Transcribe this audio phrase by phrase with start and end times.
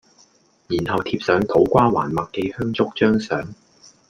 [0.67, 3.53] 然後貼上土瓜灣麥記香燭張相